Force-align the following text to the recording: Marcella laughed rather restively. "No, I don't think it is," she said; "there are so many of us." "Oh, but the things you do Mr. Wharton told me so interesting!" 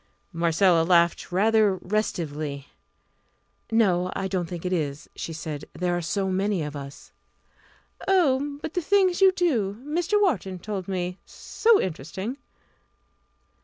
Marcella 0.33 0.81
laughed 0.81 1.31
rather 1.31 1.75
restively. 1.77 2.65
"No, 3.71 4.11
I 4.15 4.27
don't 4.27 4.47
think 4.47 4.65
it 4.65 4.73
is," 4.73 5.07
she 5.15 5.31
said; 5.31 5.65
"there 5.77 5.95
are 5.95 6.01
so 6.01 6.27
many 6.29 6.63
of 6.63 6.75
us." 6.75 7.11
"Oh, 8.07 8.57
but 8.63 8.73
the 8.73 8.81
things 8.81 9.21
you 9.21 9.31
do 9.31 9.77
Mr. 9.85 10.19
Wharton 10.19 10.57
told 10.57 10.87
me 10.87 11.19
so 11.27 11.79
interesting!" 11.79 12.37